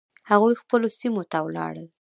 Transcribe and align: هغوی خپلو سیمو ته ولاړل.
هغوی 0.29 0.59
خپلو 0.61 0.87
سیمو 0.99 1.23
ته 1.31 1.37
ولاړل. 1.43 1.87